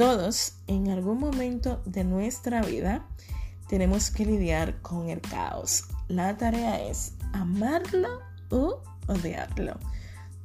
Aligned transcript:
Todos 0.00 0.54
en 0.66 0.88
algún 0.88 1.18
momento 1.18 1.82
de 1.84 2.04
nuestra 2.04 2.62
vida 2.62 3.04
tenemos 3.68 4.10
que 4.10 4.24
lidiar 4.24 4.80
con 4.80 5.10
el 5.10 5.20
caos. 5.20 5.84
La 6.08 6.38
tarea 6.38 6.80
es 6.80 7.12
amarlo 7.34 8.08
o 8.48 8.80
odiarlo. 9.08 9.76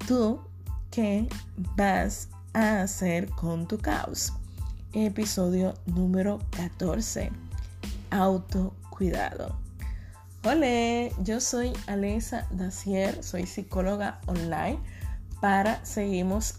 ¿Tú 0.06 0.42
qué 0.92 1.30
vas 1.78 2.28
a 2.52 2.82
hacer 2.82 3.30
con 3.30 3.66
tu 3.66 3.78
caos? 3.78 4.34
Episodio 4.92 5.74
número 5.86 6.40
14. 6.58 7.32
Autocuidado. 8.12 9.56
Hola, 10.44 11.08
yo 11.24 11.40
soy 11.40 11.72
Alesa 11.88 12.46
Dacier, 12.52 13.24
soy 13.24 13.46
psicóloga 13.46 14.20
online 14.26 14.80
para 15.40 15.86
seguimos 15.86 16.56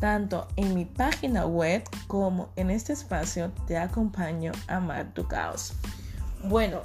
tanto 0.00 0.48
en 0.56 0.74
mi 0.74 0.86
página 0.86 1.46
web 1.46 1.84
como 2.08 2.48
en 2.56 2.70
este 2.70 2.94
espacio 2.94 3.52
te 3.66 3.76
acompaño 3.76 4.50
a 4.66 4.76
amar 4.76 5.12
tu 5.12 5.28
caos. 5.28 5.74
Bueno, 6.42 6.80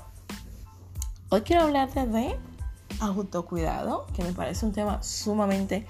hoy 1.30 1.42
quiero 1.42 1.64
hablarte 1.64 2.06
de 2.06 2.38
autocuidado, 3.00 4.06
que 4.14 4.24
me 4.24 4.34
parece 4.34 4.66
un 4.66 4.74
tema 4.74 5.02
sumamente 5.02 5.88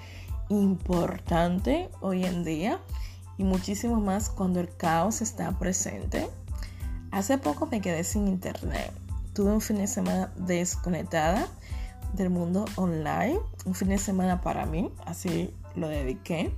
importante 0.48 1.90
hoy 2.00 2.24
en 2.24 2.44
día 2.44 2.78
y 3.36 3.44
muchísimo 3.44 4.00
más 4.00 4.28
cuando 4.28 4.60
el 4.60 4.74
caos 4.76 5.20
está 5.20 5.50
presente. 5.58 6.28
Hace 7.10 7.38
poco 7.38 7.66
me 7.66 7.80
quedé 7.80 8.04
sin 8.04 8.28
internet. 8.28 8.92
Tuve 9.34 9.52
un 9.52 9.60
fin 9.60 9.78
de 9.78 9.88
semana 9.88 10.32
desconectada 10.36 11.48
del 12.12 12.30
mundo 12.30 12.64
online, 12.76 13.38
un 13.64 13.74
fin 13.74 13.88
de 13.88 13.98
semana 13.98 14.40
para 14.40 14.64
mí, 14.64 14.90
así 15.04 15.52
lo 15.74 15.88
dediqué. 15.88 16.54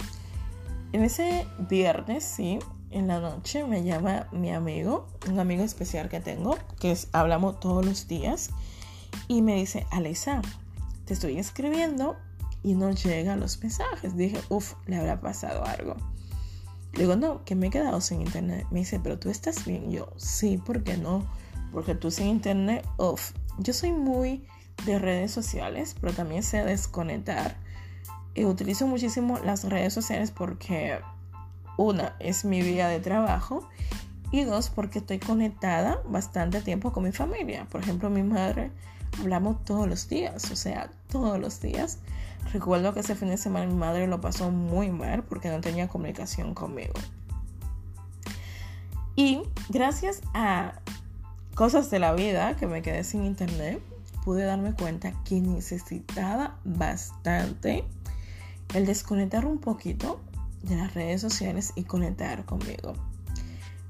En 0.92 1.05
ese 1.05 1.47
viernes, 1.69 2.25
sí, 2.25 2.58
en 2.91 3.08
la 3.08 3.20
noche 3.20 3.64
me 3.64 3.84
llama 3.84 4.27
mi 4.33 4.50
amigo, 4.50 5.06
un 5.28 5.39
amigo 5.39 5.62
especial 5.62 6.08
que 6.08 6.20
tengo, 6.20 6.56
que 6.80 6.97
hablamos 7.12 7.61
todos 7.61 7.84
los 7.84 8.08
días, 8.08 8.50
y 9.27 9.42
me 9.42 9.56
dice, 9.56 9.86
Alisa, 9.91 10.41
te 11.05 11.12
estoy 11.14 11.39
escribiendo 11.39 12.17
y 12.62 12.75
no 12.75 12.91
llegan 12.91 13.41
los 13.41 13.62
mensajes. 13.62 14.17
Dije, 14.17 14.41
uff, 14.48 14.75
le 14.86 14.97
habrá 14.97 15.20
pasado 15.20 15.64
algo. 15.64 15.97
Digo, 16.92 17.17
no, 17.17 17.45
que 17.45 17.55
me 17.55 17.67
he 17.67 17.70
quedado 17.70 18.00
sin 18.00 18.23
internet. 18.23 18.67
Me 18.70 18.80
dice, 18.80 18.98
pero 18.98 19.19
tú 19.19 19.28
estás 19.30 19.64
bien. 19.64 19.91
Yo, 19.91 20.08
sí, 20.17 20.58
¿por 20.58 20.83
qué 20.83 20.97
no? 20.97 21.27
Porque 21.73 21.95
tú 21.95 22.11
sin 22.11 22.28
internet, 22.28 22.86
uff. 22.97 23.33
Yo 23.58 23.73
soy 23.73 23.92
muy 23.92 24.47
de 24.86 24.98
redes 24.98 25.33
sociales, 25.33 25.95
pero 26.00 26.12
también 26.12 26.42
sé 26.42 26.64
desconectar 26.64 27.56
utilizo 28.44 28.86
muchísimo 28.86 29.39
las 29.44 29.64
redes 29.64 29.92
sociales 29.92 30.31
porque 30.31 30.98
una 31.77 32.17
es 32.19 32.45
mi 32.45 32.62
vía 32.62 32.89
de 32.89 33.00
trabajo 33.00 33.69
y 34.30 34.45
dos 34.45 34.70
porque 34.70 34.98
estoy 34.98 35.19
conectada 35.19 36.00
bastante 36.06 36.61
tiempo 36.61 36.92
con 36.92 37.05
mi 37.05 37.12
familia. 37.12 37.67
Por 37.70 37.80
ejemplo, 37.80 38.11
mi 38.11 38.22
madre 38.22 38.70
hablamos 39.20 39.64
todos 39.64 39.89
los 39.89 40.08
días, 40.08 40.50
o 40.50 40.56
sea, 40.56 40.91
todos 41.08 41.39
los 41.39 41.61
días. 41.61 41.98
Recuerdo 42.53 42.95
que 42.95 43.00
ese 43.00 43.14
fin 43.14 43.28
de 43.28 43.36
semana 43.36 43.67
mi 43.67 43.75
madre 43.75 44.06
lo 44.06 44.20
pasó 44.20 44.50
muy 44.50 44.91
mal 44.91 45.23
porque 45.23 45.50
no 45.50 45.61
tenía 45.61 45.89
comunicación 45.89 46.55
conmigo. 46.55 46.95
Y 49.17 49.42
gracias 49.69 50.20
a 50.33 50.75
cosas 51.55 51.91
de 51.91 51.98
la 51.98 52.12
vida 52.12 52.56
que 52.56 52.67
me 52.67 52.83
quedé 52.83 53.02
sin 53.02 53.25
internet, 53.25 53.83
pude 54.25 54.45
darme 54.45 54.75
cuenta 54.75 55.12
que 55.25 55.41
necesitaba 55.41 56.56
bastante 56.64 57.84
el 58.74 58.86
desconectar 58.86 59.47
un 59.47 59.58
poquito 59.58 60.20
de 60.62 60.77
las 60.77 60.94
redes 60.94 61.20
sociales 61.20 61.72
y 61.77 61.84
conectar 61.84 62.45
conmigo. 62.45 62.95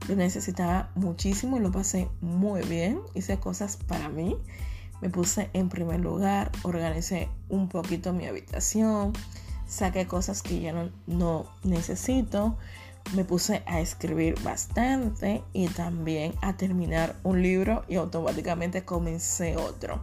Lo 0.09 0.16
necesitaba 0.16 0.91
muchísimo 0.94 1.56
y 1.56 1.61
lo 1.61 1.71
pasé 1.71 2.09
muy 2.21 2.62
bien. 2.62 3.00
Hice 3.15 3.38
cosas 3.38 3.77
para 3.77 4.09
mí. 4.09 4.37
Me 5.00 5.11
puse 5.11 5.50
en 5.53 5.69
primer 5.69 6.00
lugar, 6.00 6.50
organicé 6.62 7.28
un 7.49 7.69
poquito 7.69 8.12
mi 8.12 8.27
habitación, 8.27 9.12
saqué 9.67 10.06
cosas 10.06 10.43
que 10.43 10.61
ya 10.61 10.72
no, 10.72 10.91
no 11.06 11.47
necesito, 11.62 12.56
me 13.15 13.25
puse 13.25 13.62
a 13.67 13.81
escribir 13.81 14.34
bastante 14.43 15.43
y 15.53 15.69
también 15.69 16.34
a 16.43 16.56
terminar 16.56 17.17
un 17.22 17.43
libro 17.43 17.84
y 17.88 17.97
automáticamente 17.97 18.84
comencé 18.84 19.56
otro. 19.56 20.00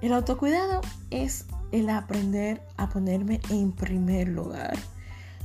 El 0.00 0.12
autocuidado 0.12 0.80
es 1.10 1.46
el 1.72 1.90
aprender 1.90 2.62
a 2.76 2.88
ponerme 2.88 3.40
en 3.50 3.72
primer 3.72 4.28
lugar, 4.28 4.74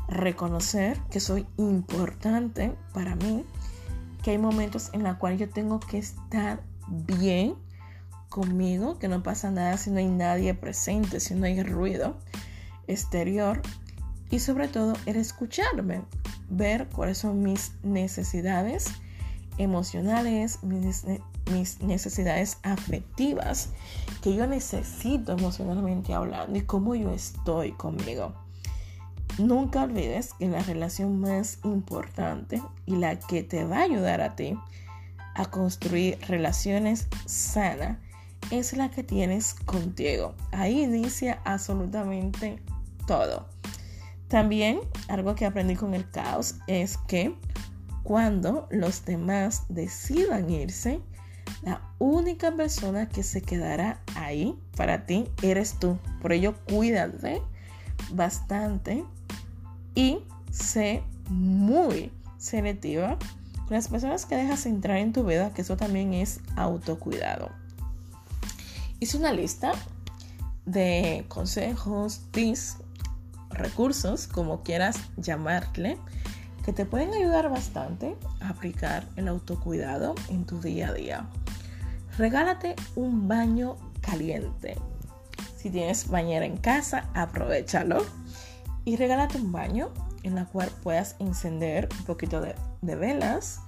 reconocer 0.08 1.00
que 1.10 1.20
soy 1.20 1.48
importante 1.58 2.76
para 2.94 3.16
mí, 3.16 3.46
que 4.22 4.32
hay 4.32 4.38
momentos 4.38 4.90
en 4.94 5.04
los 5.04 5.18
cuales 5.18 5.40
yo 5.40 5.50
tengo 5.50 5.80
que 5.80 5.98
estar 5.98 6.62
bien 6.88 7.56
conmigo, 8.30 9.00
que 9.00 9.08
no 9.08 9.24
pasa 9.24 9.52
nada 9.52 9.78
si 9.78 9.90
no 9.90 10.00
hay 10.00 10.08
nadie 10.08 10.54
presente, 10.54 11.20
si 11.20 11.34
no 11.34 11.46
hay 11.46 11.64
ruido 11.64 12.18
exterior. 12.88 13.62
Y 14.30 14.40
sobre 14.40 14.68
todo 14.68 14.94
el 15.06 15.16
escucharme, 15.16 16.02
ver 16.50 16.90
cuáles 16.90 17.20
son 17.20 17.42
mis 17.42 17.72
necesidades 17.84 18.92
emocionales, 19.58 20.60
mis, 20.64 21.06
necesidades 21.82 22.58
afectivas 22.64 23.70
que 24.22 24.36
yo 24.36 24.48
necesito 24.48 25.32
emocionalmente 25.32 26.14
hablando 26.14 26.58
y 26.58 26.62
cómo 26.62 26.96
yo 26.96 27.12
estoy 27.12 27.72
conmigo. 27.72 28.34
Nunca 29.38 29.84
olvides 29.84 30.34
que 30.34 30.48
la 30.48 30.62
relación 30.62 31.20
más 31.20 31.60
importante 31.64 32.62
y 32.86 32.96
la 32.96 33.20
que 33.20 33.44
te 33.44 33.64
va 33.64 33.80
a 33.80 33.84
ayudar 33.84 34.22
a 34.22 34.36
ti 34.36 34.58
a 35.36 35.46
construir 35.46 36.18
relaciones 36.28 37.08
sanas 37.26 37.98
es 38.52 38.74
la 38.74 38.90
que 38.90 39.04
tienes 39.04 39.54
contigo. 39.54 40.34
Ahí 40.52 40.82
inicia 40.82 41.40
absolutamente 41.46 42.62
todo. 43.06 43.46
También 44.28 44.80
algo 45.08 45.36
que 45.36 45.46
aprendí 45.46 45.76
con 45.76 45.94
el 45.94 46.10
caos 46.10 46.56
es 46.68 46.98
que 46.98 47.36
cuando 48.08 48.70
los 48.72 49.04
demás 49.04 49.64
decidan 49.68 50.50
irse, 50.50 51.02
la 51.62 51.82
única 52.00 52.56
persona 52.56 53.10
que 53.10 53.22
se 53.22 53.42
quedará 53.42 54.00
ahí 54.16 54.58
para 54.78 55.06
ti 55.06 55.28
eres 55.42 55.78
tú. 55.78 56.00
Por 56.22 56.32
ello, 56.32 56.56
cuídate 56.70 57.42
bastante 58.14 59.04
y 59.94 60.20
sé 60.52 61.04
muy 61.30 62.14
selectiva 62.38 63.18
con 63.68 63.76
las 63.76 63.90
personas 63.90 64.26
que 64.26 64.38
dejas 64.38 64.66
entrar 64.68 65.00
en 65.00 65.12
tu 65.12 65.26
vida, 65.26 65.54
que 65.54 65.64
eso 65.64 65.76
también 65.76 66.14
es 66.14 66.40
autocuidado. 66.56 67.52
Hice 69.02 69.18
una 69.18 69.34
lista 69.34 69.74
de 70.66 71.26
consejos, 71.28 72.22
tips, 72.32 72.78
recursos, 73.50 74.28
como 74.28 74.64
quieras 74.64 74.98
llamarle, 75.18 75.98
que 76.68 76.74
te 76.74 76.86
pueden 76.86 77.14
ayudar 77.14 77.50
bastante 77.50 78.18
a 78.42 78.50
aplicar 78.50 79.08
el 79.16 79.30
autocuidado 79.30 80.16
en 80.28 80.44
tu 80.44 80.60
día 80.60 80.90
a 80.90 80.94
día. 80.94 81.26
Regálate 82.18 82.76
un 82.98 83.30
baño 83.30 83.78
caliente. 84.02 84.78
Si 85.56 85.70
tienes 85.70 86.10
bañera 86.10 86.46
en 86.46 86.58
casa, 86.58 87.10
aprovechalo. 87.14 88.06
Y 88.84 88.98
regálate 88.98 89.38
un 89.38 89.54
baño 89.54 89.94
en 90.24 90.38
el 90.38 90.46
cual 90.46 90.70
puedas 90.84 91.16
encender 91.20 91.88
un 92.00 92.04
poquito 92.04 92.42
de, 92.42 92.54
de 92.82 92.96
velas 92.98 93.62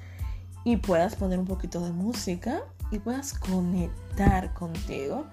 y 0.66 0.76
puedas 0.76 1.16
poner 1.16 1.40
un 1.40 1.48
poquito 1.48 1.80
de 1.80 1.94
música 1.94 2.64
y 2.92 3.00
puedas 3.00 3.34
conectar 3.34 4.54
contigo, 4.54 5.26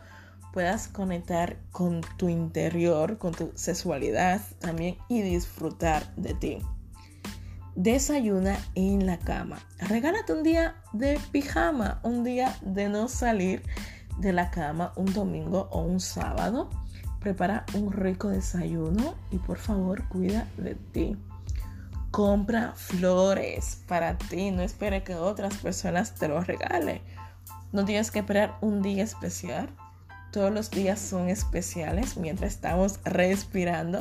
puedas 0.53 0.87
conectar 0.87 1.57
con 1.73 2.03
tu 2.17 2.29
interior, 2.29 3.19
con 3.19 3.35
tu 3.35 3.51
sexualidad 3.57 4.41
también 4.61 4.99
y 5.09 5.23
disfrutar 5.23 6.15
de 6.15 6.35
ti 6.35 6.59
desayuna 7.77 8.59
en 8.75 9.07
la 9.07 9.19
cama. 9.19 9.59
Regálate 9.79 10.33
un 10.33 10.43
día 10.43 10.77
de 10.93 11.21
pijama, 11.31 12.01
un 12.03 12.25
día 12.25 12.57
de 12.63 12.89
no 12.89 13.07
salir 13.07 13.63
de 14.19 14.33
la 14.33 14.51
cama, 14.51 14.93
un 14.97 15.13
domingo 15.13 15.69
o 15.71 15.83
un 15.83 16.01
sábado. 16.01 16.71
Prepara 17.21 17.65
un 17.75 17.93
rico 17.93 18.29
desayuno 18.29 19.15
y 19.31 19.39
por 19.39 19.59
favor 19.59 20.09
cuida 20.09 20.49
de 20.57 20.75
ti. 20.75 21.17
Compra 22.11 22.73
flores 22.75 23.83
para 23.87 24.17
ti, 24.17 24.51
no 24.51 24.63
espere 24.63 25.03
que 25.03 25.15
otras 25.15 25.55
personas 25.59 26.15
te 26.15 26.29
lo 26.29 26.41
regalen. 26.41 27.03
No 27.73 27.85
tienes 27.85 28.11
que 28.11 28.21
esperar 28.21 28.57
un 28.63 28.81
día 28.81 29.05
especial. 29.05 29.69
Todos 30.33 30.51
los 30.53 30.71
días 30.71 30.99
son 30.99 31.29
especiales 31.29 32.17
mientras 32.17 32.55
estamos 32.55 33.01
respirando. 33.05 34.01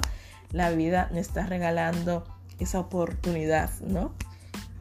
La 0.52 0.70
vida 0.70 1.10
nos 1.12 1.22
está 1.22 1.46
regalando 1.46 2.35
esa 2.60 2.80
oportunidad, 2.80 3.70
¿no? 3.82 4.14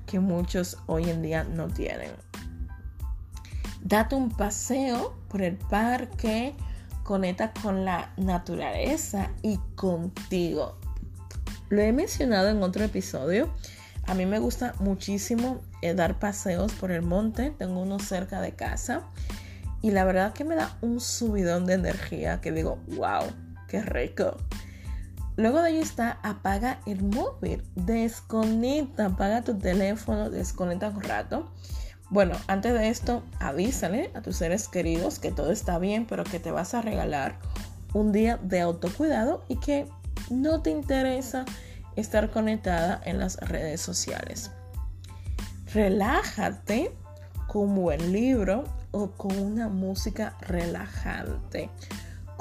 Que 0.06 0.20
muchos 0.20 0.78
hoy 0.86 1.10
en 1.10 1.22
día 1.22 1.44
no 1.44 1.68
tienen. 1.68 2.12
Date 3.82 4.14
un 4.14 4.30
paseo 4.30 5.14
por 5.28 5.42
el 5.42 5.56
parque, 5.56 6.54
conecta 7.02 7.52
con 7.52 7.84
la 7.84 8.12
naturaleza 8.16 9.30
y 9.42 9.58
contigo. 9.74 10.78
Lo 11.68 11.82
he 11.82 11.92
mencionado 11.92 12.48
en 12.48 12.62
otro 12.62 12.84
episodio. 12.84 13.50
A 14.06 14.14
mí 14.14 14.26
me 14.26 14.38
gusta 14.38 14.74
muchísimo 14.80 15.60
eh, 15.82 15.94
dar 15.94 16.18
paseos 16.18 16.72
por 16.72 16.90
el 16.92 17.02
monte. 17.02 17.50
Tengo 17.58 17.80
uno 17.80 17.98
cerca 17.98 18.40
de 18.40 18.52
casa. 18.52 19.02
Y 19.82 19.90
la 19.90 20.04
verdad 20.04 20.32
que 20.32 20.44
me 20.44 20.54
da 20.54 20.78
un 20.80 21.00
subidón 21.00 21.66
de 21.66 21.74
energía 21.74 22.40
que 22.40 22.52
digo, 22.52 22.78
wow, 22.96 23.24
qué 23.68 23.82
rico. 23.82 24.38
Luego 25.36 25.60
de 25.60 25.68
ahí 25.68 25.78
está 25.78 26.18
apaga 26.22 26.80
el 26.86 27.02
móvil, 27.02 27.62
desconecta, 27.74 29.06
apaga 29.06 29.42
tu 29.42 29.58
teléfono, 29.58 30.30
desconecta 30.30 30.90
un 30.90 31.02
rato. 31.02 31.50
Bueno, 32.10 32.36
antes 32.46 32.72
de 32.74 32.88
esto, 32.88 33.24
avísale 33.40 34.10
a 34.14 34.22
tus 34.22 34.36
seres 34.36 34.68
queridos 34.68 35.18
que 35.18 35.32
todo 35.32 35.50
está 35.50 35.78
bien, 35.78 36.06
pero 36.06 36.22
que 36.22 36.38
te 36.38 36.52
vas 36.52 36.74
a 36.74 36.82
regalar 36.82 37.38
un 37.94 38.12
día 38.12 38.36
de 38.36 38.60
autocuidado 38.60 39.44
y 39.48 39.56
que 39.56 39.88
no 40.30 40.62
te 40.62 40.70
interesa 40.70 41.44
estar 41.96 42.30
conectada 42.30 43.00
en 43.04 43.18
las 43.18 43.36
redes 43.38 43.80
sociales. 43.80 44.52
Relájate 45.72 46.92
con 47.48 47.70
un 47.70 47.74
buen 47.76 48.12
libro 48.12 48.64
o 48.92 49.10
con 49.10 49.36
una 49.36 49.68
música 49.68 50.36
relajante. 50.40 51.70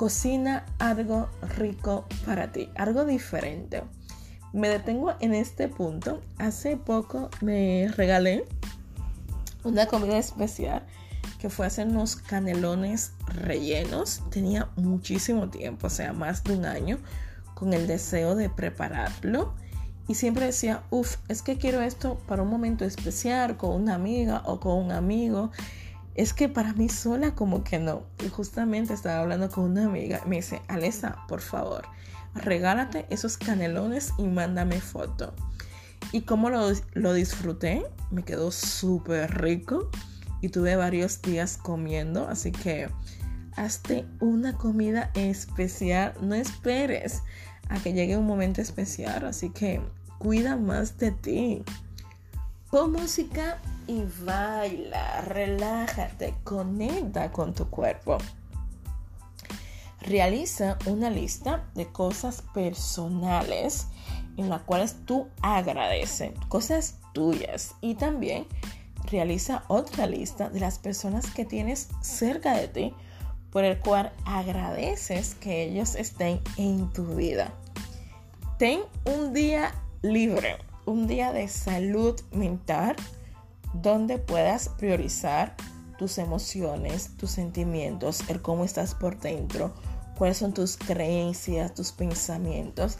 Cocina 0.03 0.65
algo 0.79 1.29
rico 1.55 2.05
para 2.25 2.51
ti, 2.51 2.69
algo 2.75 3.05
diferente. 3.05 3.83
Me 4.51 4.67
detengo 4.67 5.13
en 5.21 5.33
este 5.33 5.69
punto. 5.69 6.19
Hace 6.37 6.75
poco 6.75 7.29
me 7.39 7.87
regalé 7.87 8.43
una 9.63 9.85
comida 9.85 10.17
especial 10.17 10.83
que 11.39 11.49
fue 11.49 11.67
hacer 11.67 11.87
unos 11.87 12.17
canelones 12.17 13.13
rellenos. 13.27 14.23
Tenía 14.29 14.67
muchísimo 14.75 15.49
tiempo, 15.49 15.87
o 15.87 15.89
sea, 15.89 16.11
más 16.11 16.43
de 16.43 16.57
un 16.57 16.65
año, 16.65 16.99
con 17.53 17.73
el 17.73 17.87
deseo 17.87 18.35
de 18.35 18.49
prepararlo. 18.49 19.53
Y 20.09 20.15
siempre 20.15 20.47
decía, 20.47 20.83
uff, 20.89 21.15
es 21.29 21.41
que 21.41 21.57
quiero 21.57 21.81
esto 21.81 22.17
para 22.27 22.41
un 22.41 22.49
momento 22.49 22.83
especial, 22.83 23.55
con 23.55 23.71
una 23.71 23.95
amiga 23.95 24.41
o 24.47 24.59
con 24.59 24.79
un 24.79 24.91
amigo 24.91 25.51
es 26.15 26.33
que 26.33 26.47
para 26.49 26.73
mí 26.73 26.89
sola 26.89 27.33
como 27.33 27.63
que 27.63 27.79
no. 27.79 28.03
Y 28.23 28.29
justamente 28.29 28.93
estaba 28.93 29.21
hablando 29.21 29.49
con 29.49 29.65
una 29.65 29.85
amiga. 29.85 30.21
Me 30.25 30.37
dice, 30.37 30.61
Alesa, 30.67 31.17
por 31.27 31.41
favor, 31.41 31.85
regálate 32.35 33.05
esos 33.09 33.37
canelones 33.37 34.13
y 34.17 34.23
mándame 34.23 34.79
foto. 34.79 35.33
Y 36.11 36.21
como 36.21 36.49
lo, 36.49 36.71
lo 36.93 37.13
disfruté, 37.13 37.85
me 38.11 38.23
quedó 38.23 38.51
súper 38.51 39.41
rico. 39.41 39.89
Y 40.41 40.49
tuve 40.49 40.75
varios 40.75 41.21
días 41.21 41.57
comiendo. 41.57 42.27
Así 42.27 42.51
que 42.51 42.89
hazte 43.55 44.05
una 44.19 44.57
comida 44.57 45.09
especial. 45.15 46.13
No 46.21 46.35
esperes 46.35 47.23
a 47.69 47.79
que 47.79 47.93
llegue 47.93 48.17
un 48.17 48.27
momento 48.27 48.61
especial. 48.61 49.25
Así 49.25 49.49
que 49.49 49.81
cuida 50.19 50.57
más 50.57 50.97
de 50.97 51.11
ti. 51.11 51.63
Pon 52.69 52.91
música 52.91 53.59
y 53.87 54.03
baila, 54.23 55.21
relájate, 55.21 56.35
conecta 56.43 57.31
con 57.31 57.53
tu 57.53 57.69
cuerpo. 57.69 58.17
Realiza 60.01 60.77
una 60.85 61.09
lista 61.09 61.63
de 61.75 61.87
cosas 61.87 62.43
personales 62.53 63.87
en 64.37 64.49
las 64.49 64.61
cuales 64.61 64.97
tú 65.05 65.27
agradeces, 65.41 66.31
cosas 66.49 66.99
tuyas 67.13 67.75
y 67.81 67.95
también 67.95 68.47
realiza 69.11 69.63
otra 69.67 70.07
lista 70.07 70.49
de 70.49 70.59
las 70.59 70.79
personas 70.79 71.31
que 71.31 71.45
tienes 71.45 71.89
cerca 72.01 72.55
de 72.57 72.67
ti 72.67 72.93
por 73.51 73.63
el 73.63 73.79
cual 73.79 74.11
agradeces 74.25 75.35
que 75.35 75.63
ellos 75.63 75.95
estén 75.95 76.41
en 76.57 76.91
tu 76.91 77.15
vida. 77.15 77.53
Ten 78.57 78.81
un 79.05 79.33
día 79.33 79.73
libre, 80.01 80.57
un 80.85 81.07
día 81.07 81.31
de 81.31 81.47
salud 81.47 82.19
mental 82.31 82.95
donde 83.73 84.19
puedas 84.19 84.69
priorizar 84.69 85.55
tus 85.97 86.17
emociones, 86.17 87.15
tus 87.17 87.31
sentimientos, 87.31 88.29
el 88.29 88.41
cómo 88.41 88.65
estás 88.65 88.95
por 88.95 89.19
dentro, 89.19 89.73
cuáles 90.17 90.37
son 90.37 90.53
tus 90.53 90.77
creencias, 90.77 91.73
tus 91.73 91.91
pensamientos. 91.91 92.97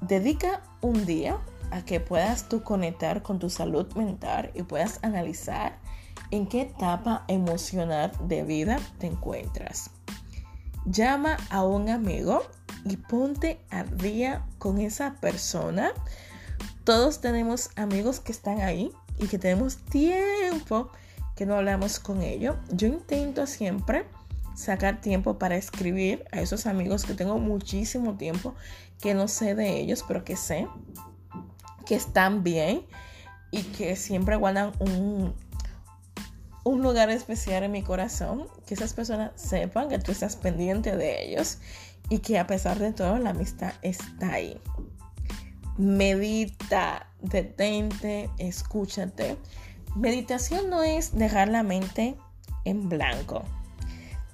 Dedica 0.00 0.62
un 0.80 1.06
día 1.06 1.38
a 1.70 1.84
que 1.84 2.00
puedas 2.00 2.48
tú 2.48 2.62
conectar 2.62 3.22
con 3.22 3.38
tu 3.38 3.50
salud 3.50 3.92
mental 3.94 4.50
y 4.54 4.62
puedas 4.62 4.98
analizar 5.02 5.78
en 6.30 6.46
qué 6.46 6.62
etapa 6.62 7.24
emocional 7.28 8.12
de 8.22 8.42
vida 8.44 8.78
te 8.98 9.06
encuentras. 9.06 9.90
Llama 10.84 11.36
a 11.50 11.64
un 11.64 11.88
amigo 11.88 12.42
y 12.84 12.96
ponte 12.96 13.60
al 13.70 13.96
día 13.98 14.46
con 14.58 14.80
esa 14.80 15.14
persona. 15.14 15.92
Todos 16.84 17.20
tenemos 17.20 17.70
amigos 17.76 18.20
que 18.20 18.32
están 18.32 18.60
ahí 18.60 18.92
y 19.18 19.26
que 19.26 19.38
tenemos 19.38 19.76
tiempo 19.76 20.90
que 21.34 21.46
no 21.46 21.56
hablamos 21.56 21.98
con 21.98 22.22
ellos, 22.22 22.56
yo 22.70 22.88
intento 22.88 23.46
siempre 23.46 24.06
sacar 24.54 25.00
tiempo 25.00 25.38
para 25.38 25.56
escribir 25.56 26.24
a 26.32 26.40
esos 26.40 26.66
amigos 26.66 27.04
que 27.04 27.14
tengo 27.14 27.38
muchísimo 27.38 28.14
tiempo 28.14 28.54
que 29.00 29.14
no 29.14 29.28
sé 29.28 29.54
de 29.54 29.78
ellos, 29.78 30.04
pero 30.08 30.24
que 30.24 30.36
sé 30.36 30.66
que 31.84 31.94
están 31.94 32.42
bien 32.42 32.84
y 33.50 33.62
que 33.62 33.96
siempre 33.96 34.36
guardan 34.36 34.72
un, 34.80 35.34
un 36.64 36.82
lugar 36.82 37.10
especial 37.10 37.62
en 37.62 37.72
mi 37.72 37.82
corazón, 37.82 38.48
que 38.66 38.74
esas 38.74 38.92
personas 38.94 39.30
sepan 39.36 39.88
que 39.88 39.98
tú 39.98 40.12
estás 40.12 40.36
pendiente 40.36 40.96
de 40.96 41.24
ellos 41.24 41.58
y 42.08 42.18
que 42.18 42.38
a 42.38 42.46
pesar 42.46 42.78
de 42.78 42.92
todo 42.92 43.18
la 43.18 43.30
amistad 43.30 43.72
está 43.82 44.32
ahí. 44.32 44.60
Medita, 45.78 47.08
detente, 47.20 48.30
escúchate. 48.38 49.36
Meditación 49.94 50.70
no 50.70 50.82
es 50.82 51.14
dejar 51.14 51.48
la 51.48 51.62
mente 51.62 52.16
en 52.64 52.88
blanco. 52.88 53.42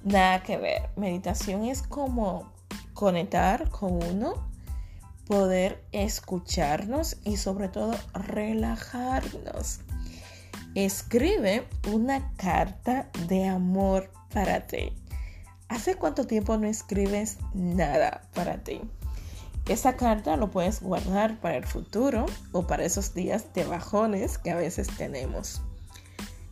Nada 0.03 0.41
que 0.43 0.57
ver. 0.57 0.89
Meditación 0.95 1.65
es 1.65 1.81
como 1.81 2.53
conectar 2.93 3.69
con 3.69 4.01
uno, 4.03 4.49
poder 5.27 5.83
escucharnos 5.91 7.17
y 7.25 7.37
sobre 7.37 7.67
todo 7.67 7.93
relajarnos. 8.13 9.81
Escribe 10.75 11.67
una 11.91 12.31
carta 12.37 13.09
de 13.27 13.47
amor 13.47 14.11
para 14.33 14.65
ti. 14.65 14.93
¿Hace 15.67 15.95
cuánto 15.95 16.25
tiempo 16.25 16.55
no 16.57 16.67
escribes 16.67 17.37
nada 17.53 18.21
para 18.33 18.63
ti? 18.63 18.81
Esa 19.67 19.95
carta 19.95 20.35
lo 20.35 20.51
puedes 20.51 20.81
guardar 20.81 21.39
para 21.39 21.55
el 21.55 21.65
futuro 21.65 22.25
o 22.51 22.67
para 22.67 22.83
esos 22.83 23.13
días 23.13 23.53
de 23.53 23.63
bajones 23.63 24.37
que 24.37 24.51
a 24.51 24.55
veces 24.55 24.87
tenemos. 24.97 25.61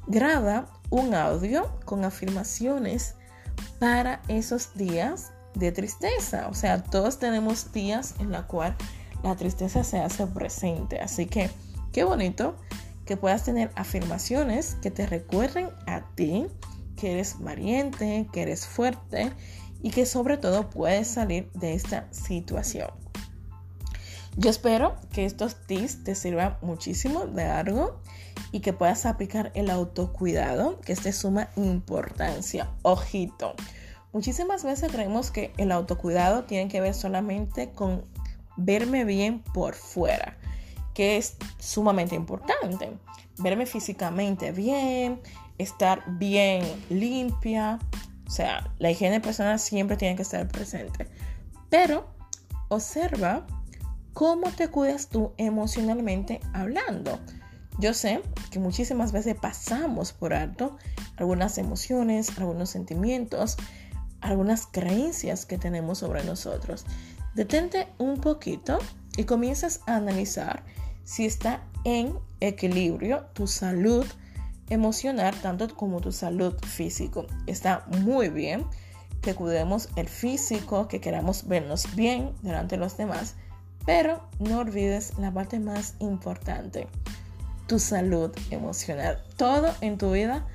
Graba 0.08 0.68
un 0.90 1.14
audio 1.14 1.70
con 1.86 2.06
afirmaciones 2.06 3.16
para 3.80 4.22
esos 4.30 4.76
días 4.76 5.32
de 5.56 5.72
tristeza. 5.72 6.48
O 6.48 6.54
sea, 6.54 6.84
todos 6.84 7.20
tenemos 7.20 7.74
días 7.74 8.16
en 8.20 8.32
la 8.32 8.48
cual 8.48 8.76
la 9.24 9.36
tristeza 9.36 9.84
se 9.84 10.00
hace 10.00 10.26
presente. 10.28 11.00
Así 11.00 11.26
que 11.26 11.50
qué 11.92 12.06
bonito 12.06 12.56
que 13.06 13.18
puedas 13.18 13.44
tener 13.44 13.72
afirmaciones 13.76 14.76
que 14.76 14.90
te 14.90 15.06
recuerden 15.06 15.70
a 15.86 16.02
ti 16.16 16.48
que 16.96 17.14
eres 17.14 17.40
valiente, 17.40 18.30
que 18.32 18.44
eres 18.44 18.66
fuerte 18.66 19.34
y 19.82 19.90
que 19.90 20.06
sobre 20.06 20.38
todo 20.38 20.70
puedes 20.70 21.08
salir 21.08 21.52
de 21.54 21.74
esta 21.74 22.08
situación. 22.14 23.01
Yo 24.38 24.50
espero 24.50 24.96
que 25.12 25.26
estos 25.26 25.56
tips 25.68 26.04
te 26.04 26.16
sirvan 26.16 26.58
muchísimo 26.62 27.26
de 27.26 27.46
algo 27.46 28.00
y 28.52 28.62
que 28.62 28.74
puedas 28.74 29.06
aplicar 29.06 29.52
el 29.56 29.70
autocuidado, 29.70 30.80
que 30.82 30.94
es 30.94 31.04
de 31.04 31.12
suma 31.12 31.50
importancia. 31.56 32.70
Ojito. 32.82 33.56
Muchísimas 34.14 34.64
veces 34.64 34.92
creemos 34.92 35.32
que 35.32 35.54
el 35.58 35.72
autocuidado 35.72 36.44
tiene 36.44 36.70
que 36.70 36.82
ver 36.82 36.94
solamente 36.94 37.72
con 37.72 38.06
verme 38.58 39.06
bien 39.06 39.40
por 39.54 39.74
fuera, 39.74 40.38
que 40.94 41.18
es 41.18 41.38
sumamente 41.60 42.16
importante. 42.16 42.92
Verme 43.38 43.66
físicamente 43.66 44.52
bien, 44.52 45.22
estar 45.58 46.04
bien 46.18 46.64
limpia, 46.90 47.80
o 48.28 48.30
sea, 48.30 48.72
la 48.80 48.92
higiene 48.92 49.20
personal 49.20 49.60
siempre 49.60 49.98
tiene 49.98 50.16
que 50.16 50.22
estar 50.22 50.48
presente. 50.48 51.08
Pero 51.70 52.06
observa 52.70 53.46
cómo 54.14 54.52
te 54.52 54.70
cuidas 54.70 55.08
tú 55.08 55.34
emocionalmente 55.38 56.40
hablando. 56.54 57.20
Yo 57.80 57.94
sé 57.94 58.22
que 58.52 58.60
muchísimas 58.60 59.12
veces 59.12 59.36
pasamos 59.40 60.14
por 60.14 60.34
alto 60.34 60.78
algunas 61.18 61.58
emociones, 61.58 62.38
algunos 62.38 62.70
sentimientos, 62.70 63.58
algunas 64.20 64.68
creencias 64.68 65.46
que 65.46 65.58
tenemos 65.58 66.00
sobre 66.00 66.24
nosotros. 66.24 66.86
Detente 67.34 67.88
un 67.98 68.20
poquito 68.20 68.78
y 69.18 69.24
comienzas 69.24 69.82
a 69.88 69.96
analizar 69.96 70.64
si 71.04 71.26
está 71.26 71.64
en 71.84 72.18
equilibrio 72.40 73.26
tu 73.34 73.48
salud 73.48 74.06
emocional 74.70 75.36
tanto 75.42 75.74
como 75.76 76.02
tu 76.02 76.12
salud 76.12 76.56
físico. 76.62 77.26
Está 77.48 77.86
muy 78.04 78.30
bien 78.30 78.66
que 79.22 79.36
cuidemos 79.36 79.90
el 79.96 80.08
físico, 80.08 80.88
que 80.88 81.00
queramos 81.00 81.48
vernos 81.48 81.96
bien 81.96 82.34
delante 82.42 82.76
de 82.76 82.80
los 82.80 82.98
demás, 82.98 83.36
Pero 83.86 84.22
no 84.40 84.60
olvides 84.60 85.18
la 85.18 85.32
parte 85.32 85.60
más 85.60 85.96
importante, 86.00 86.88
tu 87.68 87.80
salud 87.80 88.32
emocional. 88.52 89.24
Todo 89.38 89.74
en 89.82 89.98
tu 89.98 90.12
vida 90.12 90.46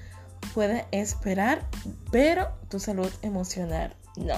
puede 0.54 0.86
esperar, 0.92 1.62
pero 2.10 2.48
tu 2.68 2.78
salud 2.78 3.10
emocional 3.22 3.94
no. 4.16 4.36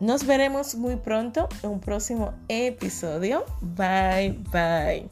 Nos 0.00 0.26
veremos 0.26 0.74
muy 0.74 0.96
pronto 0.96 1.48
en 1.62 1.70
un 1.70 1.80
próximo 1.80 2.34
episodio. 2.48 3.44
Bye, 3.60 4.36
bye. 4.50 5.08